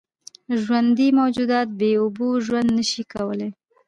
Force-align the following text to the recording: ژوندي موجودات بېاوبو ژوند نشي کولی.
ژوندي 0.61 1.07
موجودات 1.19 1.67
بېاوبو 1.79 2.27
ژوند 2.45 2.69
نشي 2.77 3.03
کولی. 3.13 3.49